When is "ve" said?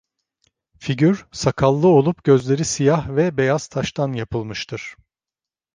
3.15-3.37